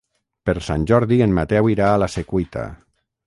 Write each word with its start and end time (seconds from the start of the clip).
Per 0.49 0.53
Sant 0.67 0.85
Jordi 0.91 1.19
en 1.27 1.35
Mateu 1.39 1.71
irà 1.75 1.91
a 1.97 2.01
la 2.05 2.09
Secuita. 2.17 2.65